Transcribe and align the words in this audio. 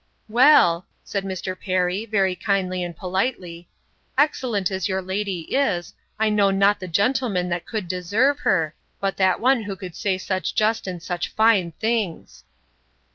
Well, 0.27 0.87
said 1.03 1.23
Mr. 1.23 1.55
Perry, 1.55 2.07
very 2.07 2.35
kindly 2.35 2.83
and 2.83 2.97
politely, 2.97 3.69
excellent 4.17 4.71
as 4.71 4.89
your 4.89 4.99
lady 4.99 5.41
is, 5.55 5.93
I 6.17 6.27
know 6.27 6.49
not 6.49 6.79
the 6.79 6.87
gentleman 6.87 7.49
that 7.49 7.67
could 7.67 7.87
deserve 7.87 8.39
her, 8.39 8.73
but 8.99 9.15
that 9.17 9.39
one 9.39 9.61
who 9.61 9.75
could 9.75 9.95
say 9.95 10.17
such 10.17 10.55
just 10.55 10.87
and 10.87 11.03
such 11.03 11.27
fine 11.29 11.73
things. 11.73 12.45